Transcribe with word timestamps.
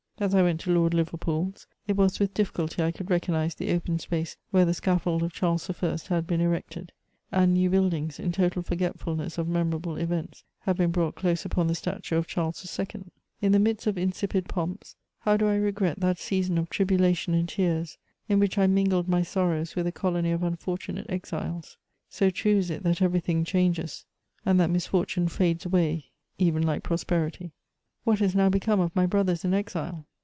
As 0.19 0.35
I 0.35 0.43
went 0.43 0.59
to 0.59 0.71
Lord 0.71 0.93
Liverpool's, 0.93 1.65
it 1.87 1.95
was 1.97 2.19
with 2.19 2.35
difficulty 2.35 2.83
I 2.83 2.91
could 2.91 3.07
recog^se 3.07 3.55
the 3.55 3.71
open 3.71 3.97
space, 3.97 4.37
where 4.51 4.65
the 4.65 4.73
scaffold 4.75 5.23
of 5.23 5.33
Charles 5.33 5.67
L 5.81 5.97
had 6.09 6.27
been 6.27 6.41
erected; 6.41 6.91
and 7.31 7.55
new 7.55 7.71
buildings, 7.71 8.19
in 8.19 8.31
total 8.31 8.61
forg^tfulness 8.61 9.39
of 9.39 9.47
memorable 9.47 9.95
events, 9.97 10.43
have 10.59 10.77
been 10.77 10.91
brought 10.91 11.15
close 11.15 11.43
upon 11.43 11.65
the 11.65 11.73
statue 11.73 12.17
of 12.17 12.27
Charles 12.27 12.77
IL 12.79 13.07
In 13.41 13.51
the 13.51 13.57
midst 13.57 13.87
of 13.87 13.97
insipid 13.97 14.47
pomps, 14.47 14.95
how 15.21 15.37
do 15.37 15.47
I 15.49 15.57
reg^t 15.57 15.95
that 15.95 16.19
season 16.19 16.59
of 16.59 16.69
tribulation 16.69 17.33
and 17.33 17.49
tears, 17.49 17.97
in 18.29 18.37
which 18.37 18.59
I 18.59 18.67
mingled 18.67 19.07
my 19.07 19.23
sorrows 19.23 19.75
with 19.75 19.87
a 19.87 19.91
colony 19.91 20.29
of 20.29 20.43
unfortunate 20.43 21.09
exiles 21.09 21.77
I 21.79 21.81
So 22.09 22.29
true 22.29 22.57
is 22.57 22.69
it 22.69 22.83
that 22.83 23.01
every 23.01 23.21
thing 23.21 23.43
changes, 23.43 24.05
and 24.45 24.59
that 24.59 24.69
misfortune 24.69 25.29
fades 25.29 25.65
away 25.65 26.11
even 26.37 26.61
like 26.61 26.83
prosperity! 26.83 27.53
What 28.03 28.21
is 28.21 28.35
now 28.35 28.49
become 28.49 28.79
of 28.79 28.95
my 28.95 29.07
brothers 29.07 29.43
in 29.43 29.55
exile 29.55 30.05